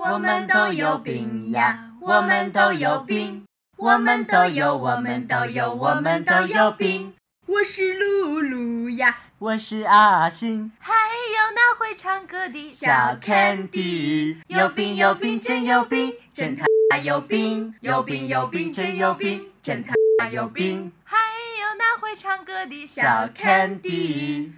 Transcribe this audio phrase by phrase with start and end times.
[0.00, 3.44] 我们都有病呀，我们都有病，
[3.76, 7.12] 我们都有，我们都有，我们都有病。
[7.46, 12.90] 我是露露呀，我是阿星，还有那会唱歌的小
[13.20, 20.90] Candy，有病有病真有病，真他有病，有病有病真有病，真他有病。
[21.04, 21.18] 还
[21.60, 24.52] 有那会唱歌的小 Candy，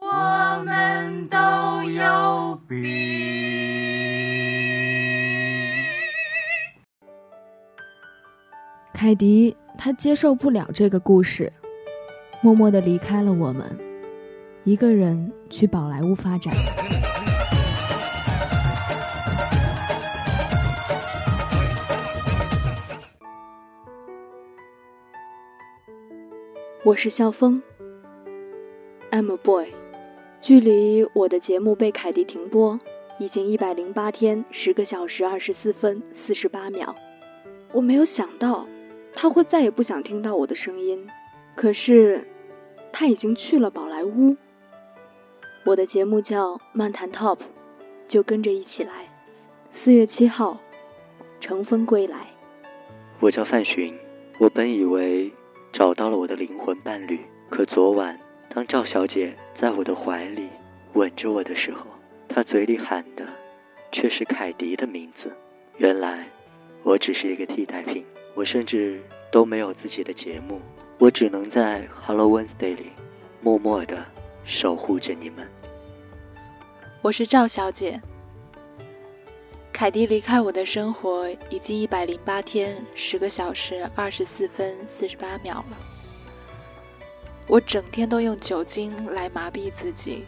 [0.00, 3.11] 我们都有病。
[9.02, 11.52] 凯迪他接受不了这个故事，
[12.40, 13.66] 默默的离开了我们，
[14.62, 16.54] 一个人去宝莱坞发展。
[26.84, 27.60] 我是肖峰
[29.10, 29.66] ，I'm a boy。
[30.42, 32.78] 距离我的节目被凯迪停播
[33.18, 36.94] 已经一百零八天十个小时二十四分四十八秒，
[37.72, 38.64] 我没有想到。
[39.14, 41.08] 他会再也不想听到我的声音，
[41.54, 42.26] 可是
[42.92, 44.36] 他已经去了宝莱坞。
[45.64, 47.36] 我的节目叫《漫谈 Top》，
[48.08, 49.08] 就跟着一起来。
[49.84, 50.58] 四月七号，
[51.40, 52.26] 乘风归来。
[53.20, 53.96] 我叫范寻，
[54.40, 55.30] 我本以为
[55.72, 58.18] 找到了我的灵魂伴侣，可昨晚
[58.52, 60.48] 当赵小姐在我的怀里
[60.94, 61.86] 吻着我的时候，
[62.28, 63.24] 她嘴里喊的
[63.92, 65.30] 却是凯迪的名字。
[65.78, 66.26] 原来
[66.84, 68.04] 我只是一个替代品。
[68.34, 68.98] 我甚至
[69.30, 70.58] 都没有自己的节目，
[70.98, 72.86] 我只能在 Hello Wednesday 里
[73.42, 74.02] 默默的
[74.46, 75.46] 守护着你们。
[77.02, 78.00] 我是赵小姐，
[79.70, 85.76] 凯迪离开我的生活已经一百零八天十个小时二十四分四十八秒了。
[87.48, 90.24] 我整天都用酒精来麻痹自己，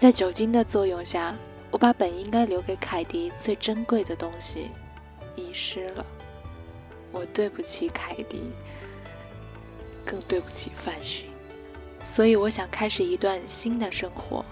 [0.00, 1.34] 在酒精的作用下，
[1.70, 4.68] 我把本应该留给凯迪最珍贵的东西
[5.36, 6.04] 遗失了。
[7.12, 8.42] 我对不起凯迪，
[10.04, 11.24] 更对不起范勋，
[12.14, 14.44] 所以我想开始一段新的生活。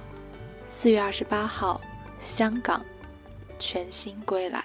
[0.83, 1.81] 四月二十八号，
[2.39, 2.81] 香港，
[3.59, 4.65] 全新归来。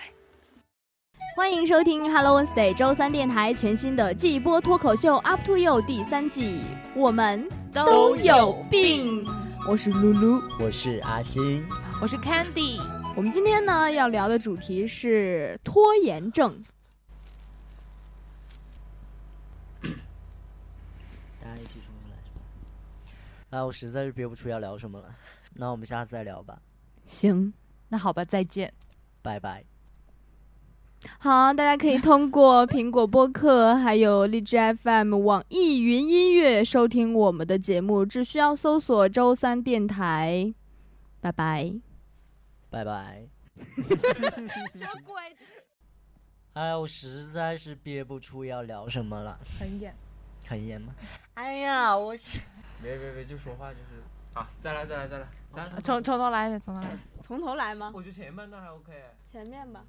[1.35, 6.59] 欢迎收听 Hello Wednesday 周三电台全新的季播脱口秀 Up to You 第三季。
[6.95, 9.25] 我们都有病。
[9.67, 11.63] 我是露露，我是阿星，
[12.01, 12.98] 我是 Candy。
[13.15, 16.63] 我们今天呢要聊的主题是拖延症。
[23.49, 25.13] 啊，我实在是憋不出要聊什么了，
[25.55, 26.61] 那我们下次再聊吧。
[27.07, 27.51] 行，
[27.87, 28.71] 那好吧，再见，
[29.23, 29.65] 拜拜。
[31.17, 40.53] 好，大家可以通过苹果播客、还有荔枝 FM、网易云音乐收听我们的节目，只需要搜索“周三电台”。
[41.19, 41.73] 拜拜，
[42.69, 43.27] 拜拜。
[46.53, 49.39] 哎，我实在是憋不出要聊什么了。
[49.59, 49.95] 很严，
[50.47, 50.93] 很严吗？
[51.35, 52.39] 哎呀，我是。
[52.81, 54.01] 别别别，就说话就是，
[54.33, 55.27] 好，再来再来再来，
[55.83, 57.91] 从从头来一遍，从头来，从头来吗？
[57.93, 58.93] 我觉得前面那还 OK。
[59.31, 59.85] 前面吧。